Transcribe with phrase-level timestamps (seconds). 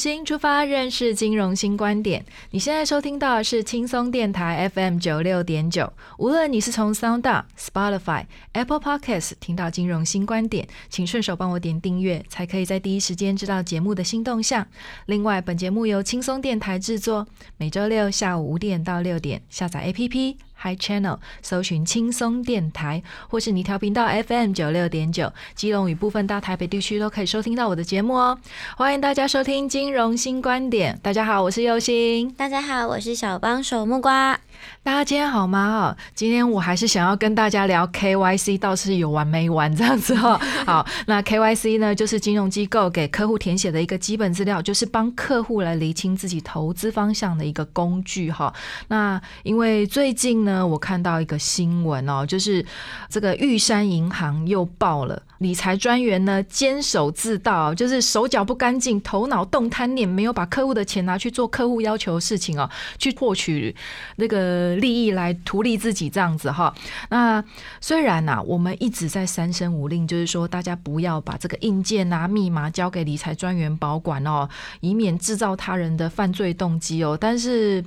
[0.00, 2.24] 新出发，认识金融新观点。
[2.52, 5.92] 你现在收听到的是轻松电台 FM 九六点九。
[6.16, 14.66] 无论你是从 Sound、Spotify、Apple Podcasts 听到金融新观点，请顺手帮我点订阅，才可以在第一时间知道节目的新动向。
[15.04, 17.26] 另外，本节目由轻松电台制作，
[17.58, 20.36] 每周六下午五点到六点，下载 APP。
[20.62, 28.38] Hi Channel，搜寻轻松电台，或是你调频道 FM 九六点九，基隆与部分大台北地区都可以收听到我的节目哦。
[28.76, 30.98] 欢迎大家收听金融新观点。
[31.02, 32.30] 大家好，我是右星。
[32.32, 34.38] 大家好，我是小帮手木瓜。
[34.82, 35.70] 大家今天好吗？
[35.70, 40.40] 哈，今天我还是想要跟大家聊 KYC，倒是有完没完这样子哈。
[40.66, 48.52] 好，那 KYC 呢，就是金融机构给客户填写的一个基本资料，就是帮客户来厘清自己投资方向的一个工具哈。
[48.88, 52.64] 那因为最近呢，我看到一个新闻哦，就是
[53.08, 55.22] 这个玉山银行又爆了。
[55.38, 63.74] 理财专员呢，坚守自盗，就是手脚不干净，头脑动贪念，没有把客户的钱拿去做客户要求的事情哦，去获取
[64.16, 66.74] 那个呃利益来图利自己这样子哈。
[67.08, 67.42] 那
[67.80, 74.48] 虽然呐，我们一直在三声五令，就是说大家不要把这个硬件啊、密码交给理财专员保管哦，
[74.80, 77.16] 以免制造他人的犯罪动机哦。
[77.20, 77.84] 但是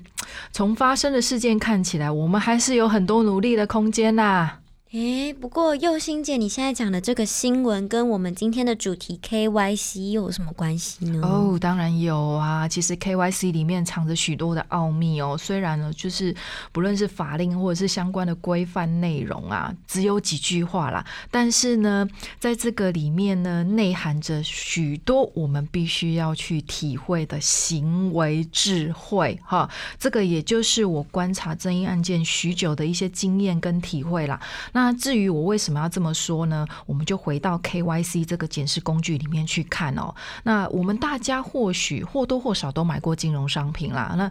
[0.51, 4.49] 从发生的事件看起来，我们还是有很多努力的空间呐。
[4.93, 11.19] 诶，不过佑星姐，你现在讲的这个新闻跟我们今天的主题 KYC 有什么关系呢？
[11.23, 12.67] 哦，当然有啊。
[12.67, 15.35] 其实 KYC 里面藏着许多的奥秘哦。
[15.35, 16.35] 虽然呢，就是
[16.71, 22.07] 不论是法令或者是相关的规范内容啊，只有几句话啦，但是呢，
[22.39, 29.67] 在这个里面呢，内含着许多我们必须要去体会的行为智慧哈。
[29.97, 34.39] 这个也就是我观察争议案件许久的一些经验跟体会啦。
[34.71, 36.67] 那那至于我为什么要这么说呢？
[36.85, 40.13] 我们就回到 KYC 这个检视工具里面去看哦。
[40.43, 44.13] 那我们大家或许或多或少都买过金融商品啦。
[44.17, 44.29] 那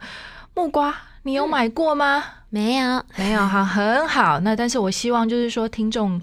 [0.54, 2.22] 木瓜，你有买过吗？
[2.50, 4.38] 没有，没有哈，很好。
[4.40, 6.20] 那但是我希望就是说听众。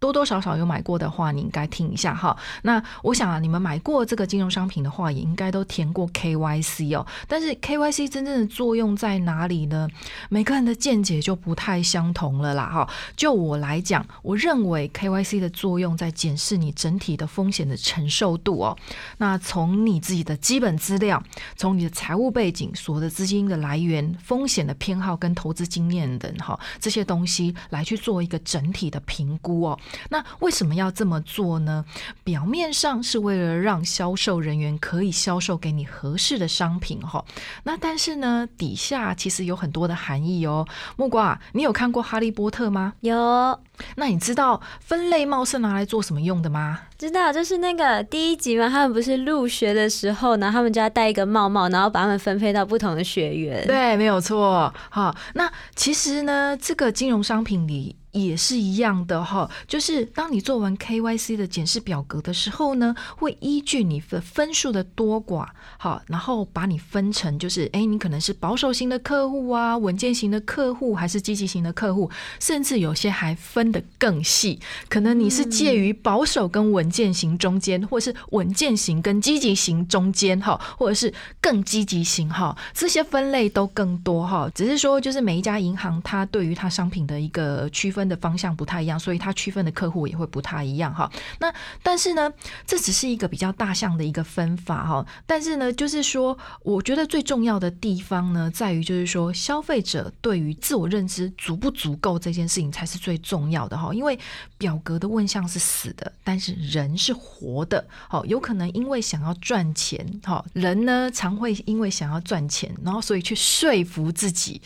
[0.00, 2.36] 多多少少有买过的话，你应该听一下哈。
[2.62, 7.06] 那我想啊，你们买过这个金融商品的话，也应该都填过 KYC 哦。
[7.26, 9.88] 但是 KYC 真正的作用在哪里呢？
[10.28, 12.88] 每个人的见解就不太相同了啦哈。
[13.16, 18.76] 就我来讲，我认为 KYC 的作用在检视你整体的风险的承受度哦。
[19.18, 21.22] 那从你自己的基本资料，
[21.56, 29.78] 从你的财务背景、所得资金的来源、风险的偏好跟投资经验等哈这些东西来去做一个整体的评估哦。
[30.10, 31.84] 那为什么要这么做呢？
[32.24, 37.24] 表面上是为了让销售人员可以销售给你合适的商品哈。
[37.64, 40.66] 那但是呢，底下其实有很多的含义哦。
[40.96, 42.94] 木瓜，你有看过《哈利波特》吗？
[43.00, 43.58] 有。
[43.94, 46.80] 那你知道分类帽是拿来做什么用的吗？
[46.98, 53.64] 知道，就是那个第一集嘛，他们不是入学的时候，呢他们就要戴一个帽帽，然后把他们分配到不同的学员。
[53.66, 54.72] 对，没有错。
[54.90, 57.94] 好，那其实呢，这个金融商品里。
[58.26, 65.46] 也是一样的哈，就是当你做完 KYC 的检视表格的时候呢，会依据你的分数的多寡，
[65.76, 72.10] 好，然后把你分成，就是哎，你可能是保守型的客户啊，稳健型的客户，还是积极型的客户，
[72.40, 74.58] 甚至有些还分得更细，
[74.88, 88.07] 可能你是介于保守跟稳健型中间，或是稳健型跟积极型中间哈，或者是更积极型哈，这些分类都更多哈，只是说就是每一家银行它对于它商品的一个区分。
[88.08, 91.10] 的方向不太一样，所以它区分的客户也会不太一样哈。
[91.40, 91.52] 那
[91.82, 92.32] 但是呢，
[92.66, 95.06] 这只是一个比较大项的一个分法哈。
[95.26, 103.92] 但是呢，就是说，我觉得最重要的地方呢，在于就是说，消费者对于自我认知足不足够这件事情才是最重要的哈。
[103.92, 104.18] 因为
[104.56, 107.86] 表格的问项是死的，但是人是活的。
[108.08, 114.60] 好，有可能因为想要赚钱，好人呢常会因为想要赚钱，然后所以去说服自己。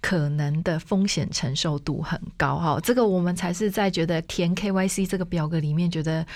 [0.00, 2.80] 可能的风险承受度很高哈。
[2.82, 6.26] 这个我们才是在觉得填 KYC 这个表格里面觉得。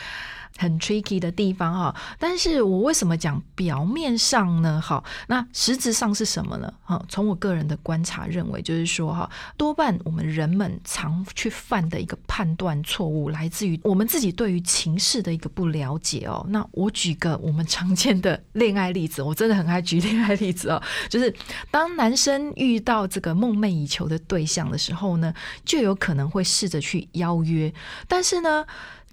[0.56, 4.80] 很 tricky 的地方哈，但是我为什么讲表面上呢？
[4.80, 6.72] 好，那实质上是什么呢？
[6.82, 16.44] 哈，从我个人的观察认为，就是说哈，多半我们人们常去犯的一个判断错误，来自于我们自己对于情势的一个不了解哦。
[16.50, 21.34] 那我举个我们常见的恋爱例子，我真的很爱举恋爱例子哦， 就是
[21.70, 25.32] 当男生遇到这个梦寐以求的对象的时候呢，
[25.64, 27.72] 就有可能会试着去邀约，
[28.06, 28.66] 但是呢。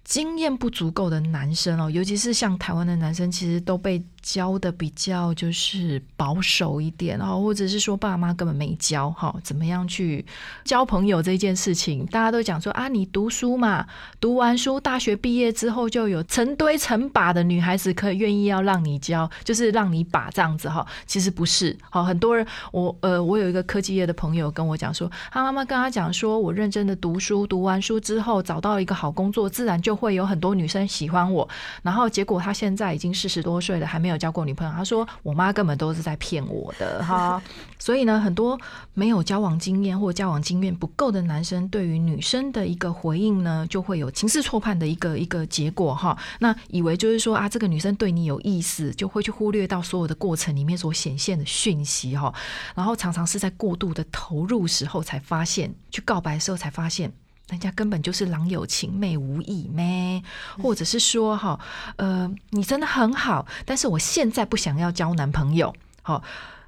[0.08, 4.02] 经验不足够的男生哦，尤其是像台湾的男生，其实都被。
[4.28, 10.26] 教的比较就是保守一点哦，或者是说爸妈根本没教哈，怎么样去
[10.66, 13.88] 交朋友这件事情，大家都讲说啊，你读书嘛，
[14.20, 20.86] 读完书，大学毕业之后就有成堆成把的女孩子可以愿意要让你教，就是让你把这样子哈。
[21.06, 31.48] 其实不是，好，很多人我呃，我有一个科技业的朋友跟我讲说，他妈妈跟他讲说，我认真的读书，读完书之后找到一个好工作，自然就会有很多女生喜欢我。
[31.82, 34.17] 然后结果他现在已经四十多岁了，还没有。
[34.18, 37.42] 交过女朋友，他说我妈根本都是在骗我的哈，
[37.80, 38.60] 所以呢，很多
[38.94, 46.18] 没有交往经验或交往经验不够的男生，对于女生的一个回应呢，就会有情势错判的一个一个结果哈。
[46.40, 52.34] 那以为就是说啊，这个女生对你有意思，就会去忽略到所有的过程里面所显现的讯息哈，
[52.76, 57.12] 然后常常是在过度的投入时候才发现，去告白的时候才发现。
[57.50, 60.22] 人家根本就是郎有情妹无意咩，
[60.62, 61.60] 或者是说哈，
[61.96, 66.24] 呃，你真的很好，但是我现在不想要交男朋友，好。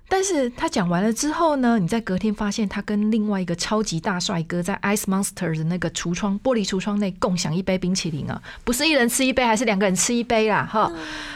[0.10, 10.92] 但是他讲完了之后呢，你在隔天发现他跟另外一个超级大帅哥在 Ice Monster 的那个橱窗玻璃橱窗内共享一杯冰淇淋啊，不是一人吃一杯，还是两个人吃一杯啦，哈，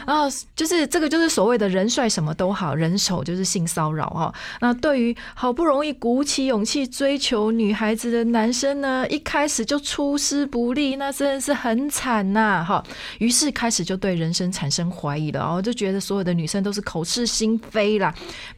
[0.07, 4.33] 然后就是这个就是所谓的人帅什么都好，人丑就是性骚扰哈。
[4.59, 12.83] 那对于好不容易鼓起勇气追求女孩子的男生呢，一开始就出师不利，那真的是很惨呐，哈。
[13.19, 18.13] 于是开始就对人生产生怀疑了，哦就觉得所有的女生都是口是心非啦。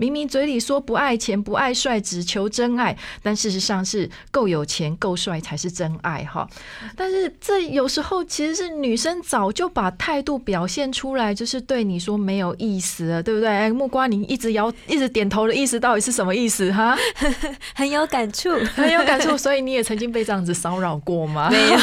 [0.05, 6.47] 明明嘴里说不爱钱不爱帅，只求真爱，但事实上是够有钱够帅才是真爱哈。
[6.95, 13.49] 但是这有时候其实是女生早就把态度表现出来，就是对你说没有意思了，对不对？
[13.49, 16.95] 哎，木瓜，你一直摇一直点头的意思到底是什么意思哈？
[17.73, 19.35] 很有感触， 很有感触。
[19.35, 21.49] 所以你也曾经被这样子骚扰过吗？
[21.49, 21.77] 没有。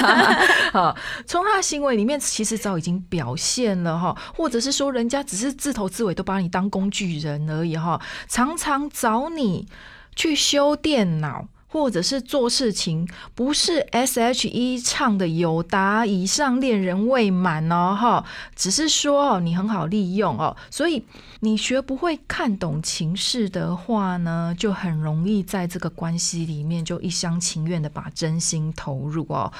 [0.72, 0.96] 好，
[1.26, 7.49] 从他的行为里面其实早已经表现了哈，或者是说人家只是自头自尾都把你当工具人。
[7.50, 9.68] 而已哈，常常找你
[10.14, 11.48] 去修电脑。
[11.72, 18.24] 或者是做事情不是 S H E 唱的有达以上恋人未满哦哈，
[18.56, 21.04] 只是说哦你很好利用哦，所以
[21.38, 29.52] 你学不会看懂情势的话呢，就很容易在这个关系里面就一厢情愿的把真心投入哦。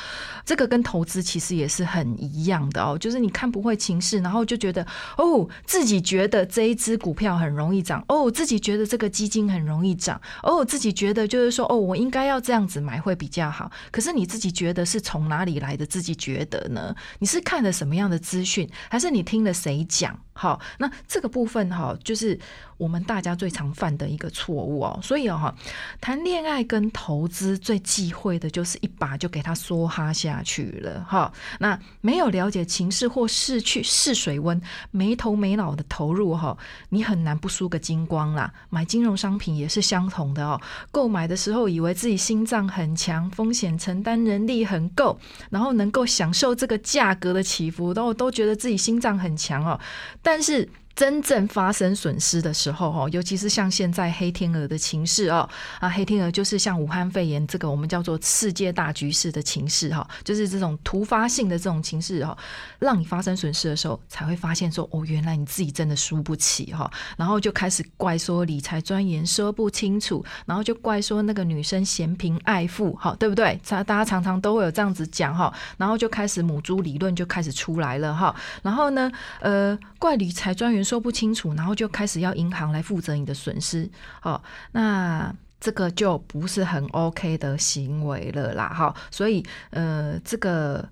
[0.44, 4.84] 这个跟投资其实也是很一样的哦，就是你看不会情势，然后就觉得
[5.16, 11.99] 哦自己觉得这一只股票很容易涨，哦自己觉得这个基金很容易涨，哦自己觉得就是说哦我。
[12.00, 15.84] 应该要这样子买会比较好，可是你自己觉得是从哪里来的？
[15.84, 16.94] 自己觉得呢？
[17.18, 20.18] 你是看了什么样的资讯，还是你听了谁讲？
[20.40, 22.38] 好，那这个部分哈，就是
[22.78, 24.98] 我们大家最常犯的一个错误哦。
[25.02, 25.54] 所以哦哈，
[26.00, 31.30] 谈恋爱跟投资最忌讳的就是一把就给他梭哈下去了哈。
[31.58, 34.58] 那没有了解情势或是去试水温，
[34.90, 36.56] 没头没脑的投入哈，
[36.88, 38.50] 你很难不输个精光啦。
[38.70, 40.58] 买金融商品也是相同的哦。
[40.90, 45.18] 购买的时候以为自己心脏很强，风险承担能力很够，
[45.50, 49.78] 然后能够享受这个价格的起伏，都都觉得自己心脏很强哦。
[50.30, 50.68] 但是。
[50.94, 62.36] 真正发生损失的时候，哈，尤其是像现在黑天鹅的情势哦，啊，黑天鹅就是像武汉肺炎这个我们叫做世界大局势的情势哈，就是这种突发性的这种情势哈，
[62.78, 73.58] 让你发生损失的时候，才会发现说，哦，原来你自己真的输不起哈，然后就开始怪说理财专员说不清楚，然后就怪说那个女生嫌贫爱富，哈，对不对？
[73.66, 80.79] 大大家常常都会有这样子讲哈，然后就开始母猪理论就开始出来了哈，然后呢，呃，怪理财专员。
[80.84, 83.88] 说不清楚，然后就开始要银行来负责你的损失，
[84.22, 84.40] 哦，
[84.72, 90.88] 那这个就不是很 OK 的行为了啦，哈，所以呃，这个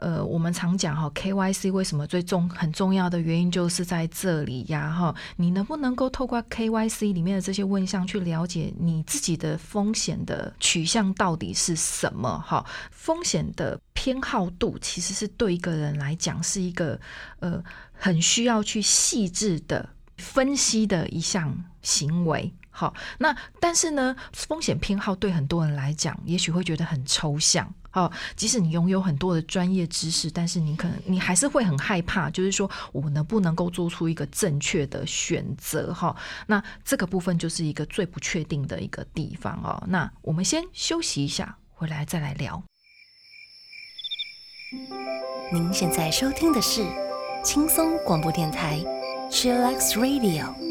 [0.00, 12.42] 呃，我们常讲哈，KYC 为什么最重很重要的原因就是在这里呀，哈，你能不能够透过 KYC 里面的这些问项去了解你自己的风险的取向到底是什么？
[12.46, 17.00] 哈，风险的偏好度其实是对一个人来讲是一个
[17.38, 17.62] 呃。
[18.02, 27.70] 很需要去细致的分析的一项行为，好，那但是呢，风险偏好对很多人来讲，也许会觉得很抽象。
[27.90, 35.92] 好，即使你拥有很多的专业知识，但是你可能你还是会很害怕，就是说我能不能够做出一个正确的选择？
[35.92, 36.14] 哈，
[36.46, 39.82] 那这个部分就是一个最不确定的一个地方哦。
[39.88, 42.62] 那我们先休息一下，回来再来聊。
[45.52, 46.86] 您现在收听的是
[47.44, 48.78] 轻松广播电台
[49.32, 50.69] ，Chillax Radio。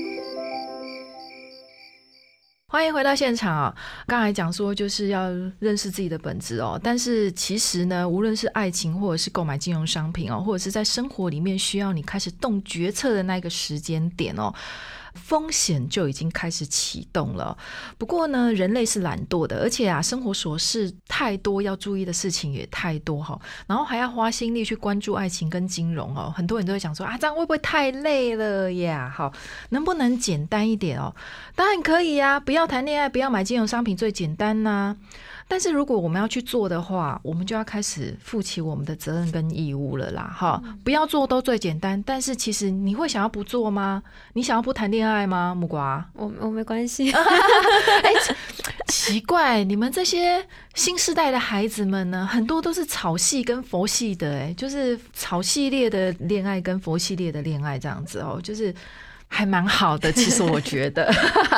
[2.71, 3.75] 欢迎回到现场啊！
[4.05, 14.53] 刚才讲说就是要认识自己的本质哦，但是其实呢，无论是爱情或者是购买金融商品哦，或者是在生活里面需要你开始动决策的那个时间点哦。
[15.13, 17.57] 风险就已经开始启动了。
[17.97, 23.39] 不过呢，人类是懒惰的，而且啊，生活琐事太多，要注意的事情也太多哈。
[23.67, 26.33] 然后还要花心力去关注爱情跟金融哦。
[26.35, 29.11] 很多人都会想说啊，这样会不会太累了呀？
[29.15, 29.31] 好，
[29.69, 31.15] 能不能简单一点哦？
[31.55, 34.95] 当然可以呀，不要谈恋爱，不要买金融商品，最简单呐。
[35.51, 40.61] 但是如果我们要去做的话，我们就要开始负起我们的责任跟义务了啦，哈！
[40.83, 44.03] 不要做都最简单，但是其实你会想要不做吗？
[44.33, 45.55] 你想要不谈恋爱吗？
[45.55, 47.11] 木瓜，我我没关系。
[48.03, 48.13] 哎，
[48.89, 58.71] 奇怪，你们这些新时代的孩子们呢，很多都是草系跟佛系的，哎，就是草系列的恋爱跟佛系列的恋爱这样子哦，就是。
[59.31, 61.09] 还蛮好的，其实我觉得，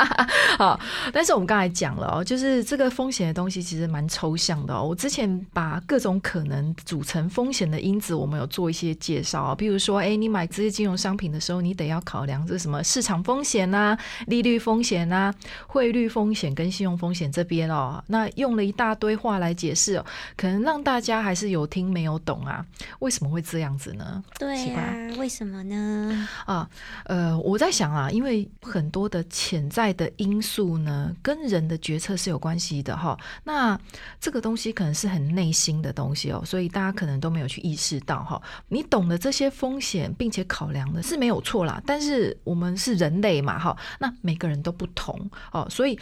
[0.59, 0.79] 好，
[1.11, 4.83] 但是我们刚才讲了哦，就是这个风险的东西其实蛮抽象的哦。
[4.83, 13.97] 我之前把各种可能组成风险的因子，我们有做一些介绍啊，比如说，哎，你买这些金融商品的时候，你得要考量这什么市场风险啊、
[14.27, 15.33] 利率风险啊、
[15.65, 18.03] 汇率风险跟信用风险这边哦。
[18.07, 20.03] 那用了一大堆话来解释，
[20.35, 22.63] 可能让大家还是有听没有懂啊？
[22.99, 24.21] 为什么会这样子呢？
[24.37, 26.27] 对呀，为什么呢？
[26.45, 26.69] 啊，
[27.05, 27.60] 呃，我。
[27.61, 33.15] 我在想啊，因为很多的潜在的因素呢，跟人的决策是有关系的哈。
[33.43, 33.79] 那
[34.19, 38.41] 这个东西可能是很内心的东西哦，所以大家可能都没有去意识到哈。
[38.69, 41.79] 你懂得这些风险，并且考量的是没有错啦。
[41.85, 45.99] 但是我们是人类嘛哈，那每个人都不同哦，所以。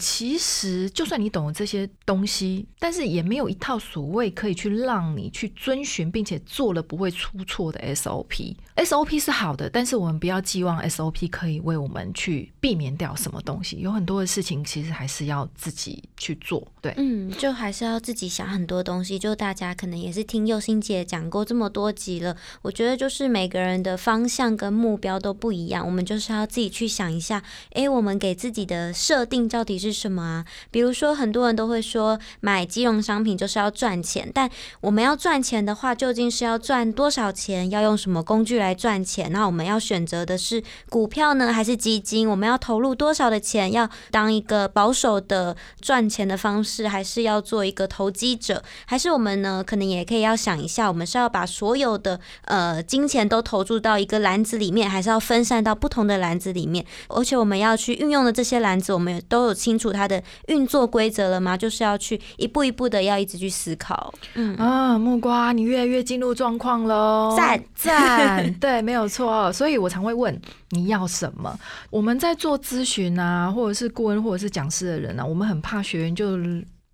[0.00, 8.56] 其实，就算你懂了这些东西，但是也没有一套所谓可以去让你去遵循，并且做了不会出错的 SOP。
[8.76, 13.76] SOP 是好的，但是我们不要寄望 SOP 可以为我们去避免掉什么东西。
[13.80, 16.66] 有很多的事情，其实还是要自己去做。
[16.80, 19.18] 对，嗯，就还是要自己想很多东西。
[19.18, 29.90] 就大家可能也是听佑心姐讲过这么多集了，我觉得就是每个人的方向跟目标都不一样，我们就是要自己去想一下，哎，我们给自己的设定到底是。
[30.00, 30.44] 什么啊？
[30.70, 34.48] 比如说，很多人都会说买金融商品就是要赚钱，但
[34.80, 37.68] 我们要赚钱的话，究竟是要赚多少钱？
[37.70, 39.30] 要用什么工具来赚钱？
[39.32, 42.28] 那我们要选择的是股票呢，还是基金？
[42.28, 43.72] 我们要投入多少的钱？
[43.72, 48.62] 要当一个保守的赚钱的方式，还是要做一个投机者？
[48.84, 49.64] 还是我们呢？
[49.66, 56.84] 可能也可以要想一下，我们是要把所有的呃金钱都投注到一个篮子里面，还是要分散到不同的篮子里面？
[57.08, 59.80] 而且我们要去运用的这些篮子，我们也都有清。
[59.80, 61.56] 楚它的运作规则了吗？
[61.56, 64.12] 就是要去一步一步的，要一直去思考。
[64.34, 67.34] 嗯啊，木瓜，你越来越进入状况喽！
[67.34, 69.50] 赞赞， 对，没有错。
[69.54, 70.38] 所以我常会问
[70.70, 71.58] 你要什么。
[71.88, 76.38] 我们在做咨询啊，或者是顾问，或者是讲师的人呢，我们很怕学员就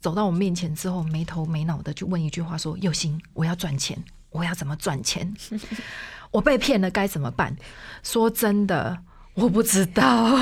[0.00, 3.96] 走到我面前之后，没头没脑的就问一句话：说有心，我要赚钱，
[4.30, 5.34] 我要怎么赚钱？
[6.30, 7.56] 我被骗了该怎么办？
[8.02, 8.98] 说真的。
[9.36, 10.34] 我不知道，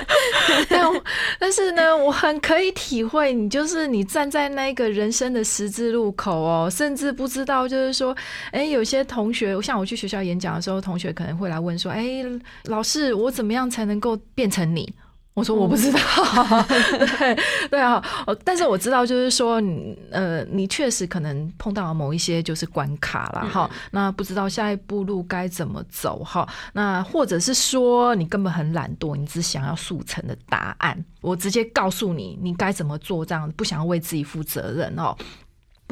[0.66, 0.90] 但
[1.38, 8.16] 但是呢，我很可以体会你，就是你站在那个人生的十字路口哦，甚至不知道，就是说，
[8.50, 12.24] 哎，有些同学，像我去学校演讲的时候，同学可能会来问说，哎，
[12.64, 14.90] 老师，我怎么样才能够变成你？
[15.34, 15.98] 我说我不知道，
[17.18, 17.36] 对
[17.70, 18.02] 对啊，
[18.44, 19.62] 但是我知道，就是说，
[20.10, 23.70] 呃，你确实可能碰到某一些就是关卡了哈。
[23.92, 26.46] 那不知道下一步路该怎么走哈。
[26.74, 35.16] 那或者是说，你根本很懒惰，你只想要速成的答案，我直接告诉你你该怎么做，这样不想要为自己负责任哦。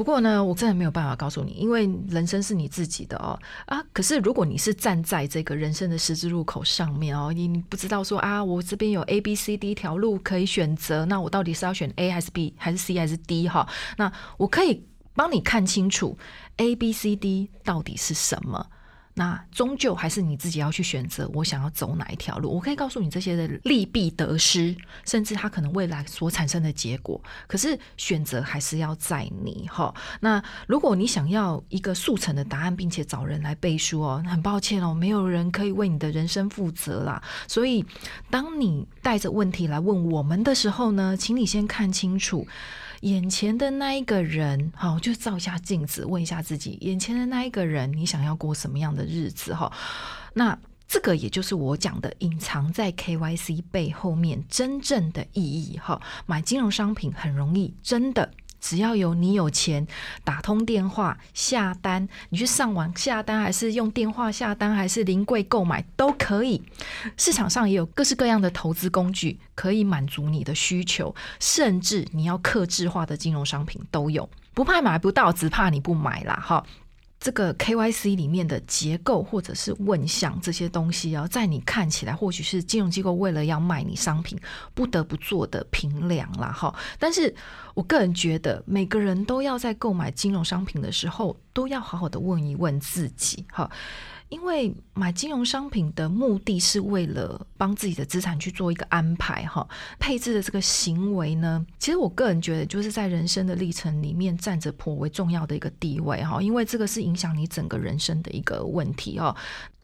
[0.01, 3.79] 不过呢，我真的没有办法告诉你，因为人生是你自己的哦啊！
[3.93, 13.69] 可是如果你是站在这个人生的十字路口上面哦，你不知道说啊，我这边有 A、B、C、D 条路可以选择，那我到底是要选 A 还是 B 还是 C 还是 D 哈？
[13.97, 16.17] 那我可以帮你看清楚
[16.57, 18.65] A、B、C、D 到底是什么。
[19.13, 22.49] 那终究还是你自己要去选择，我想要走哪一条路。
[22.49, 24.75] 我可以告诉你这些的利弊得失，
[25.05, 27.21] 甚至它可能未来所产生的结果。
[27.47, 29.93] 可是选择还是要在你哈。
[30.19, 37.21] 那如果你想要一个速成的答案，并且找人来背书哦，很抱歉哦，没有人可以为你的人生负责啦。
[37.47, 37.85] 所以，
[38.29, 42.47] 当你带着问题来问我们的时候呢，请你先看清楚。
[43.01, 49.53] 眼前的那一个人，好，就照一下镜子，问一下自己，眼前的那一个人，你想要过什么样的日子？
[49.53, 49.71] 哈，
[50.33, 55.77] 那这个也就是我讲的，隐藏在 KYC 背后面真正的意义。
[55.77, 58.29] 哈，买金融商品很容易，真的。
[58.61, 59.85] 只要有你有钱，
[60.23, 66.61] 打通电话下单，你去上网下单，还是用电话下单，还是临柜购买都可以。
[67.17, 74.29] 市场上也有各式各样的投资工具，可以满足你的需求，甚至你要克制化的金融商品都有。
[74.53, 76.39] 不怕买不到，只怕你不买啦！
[76.45, 76.63] 哈。
[77.21, 84.35] 这个 KYC 里面的结构或者是问向这些东西啊，在你看起来或许是金融机构为了要卖你商品
[84.73, 86.73] 不得不做的评量啦，哈。
[86.97, 87.33] 但是
[87.75, 93.69] 我个人觉得，每个人都要在购买金融商品的时候，都要好好的问一问自己，哈。
[94.31, 99.67] 因为买金融商品的目的是为了帮自己的资产去做一个安排哈，
[99.99, 109.35] 配置的这个行为呢，其实我个人觉得就是在人生的历程里面占着颇为重要的一个地位哈，因为这个是影响你整个人生的一个问题哦。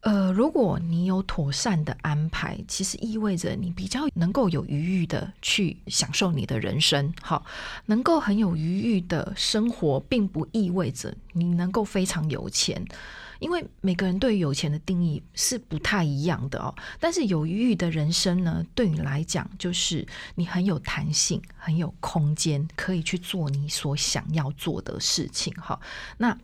[0.02, 7.46] 呃，如果你有妥善的安排，其实意味着你比较能够有余裕的去享受你的人生，好，
[7.88, 12.82] 能够很有余裕的生活，并不意味着你能够非常有钱。
[13.40, 25.54] 因为每个人对于有钱的定义是不太一样的哦，但是有余裕的人生呢，对你来讲就是你很有弹性、很有空间，可以去做你所想要做的事情。
[25.56, 25.80] 哈，
[26.18, 26.38] 那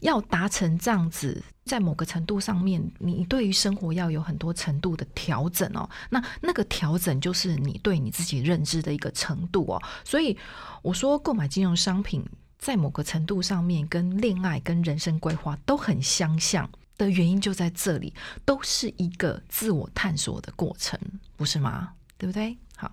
[0.00, 5.88] 要达成这样子，在某个程度上面，你对于生活要有很多程度的调整哦。
[6.10, 9.82] 那那个调整就是你对你自己认知的一个程度哦。
[10.04, 10.36] 所以
[10.82, 12.24] 我说，购买金融商品。
[12.64, 16.66] 在某个程度上面，跟恋爱、跟人生规划都很相像
[16.96, 20.98] 的原因就在这里，都是一个自我探索的过程，
[21.36, 21.90] 不是吗？
[22.16, 22.56] 对不对？
[22.74, 22.90] 好，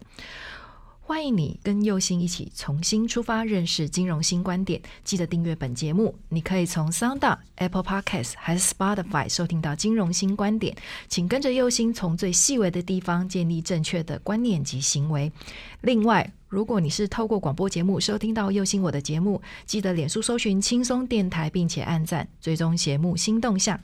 [1.00, 4.82] 欢迎你跟右星一起重新出发，认识金融新观点。
[5.06, 10.76] 记得订阅本节目，你可以从 Sound、Apple Podcasts 还是 Spotify 收听到金融新观点。
[11.08, 15.32] 请跟着右星，从最细微的地方建立正确的观念及行为。
[15.80, 23.80] 另外，如果你是透过广播节目收听到右心我的节目，记得脸书搜寻轻松电台，并且按赞追踪节目新动向。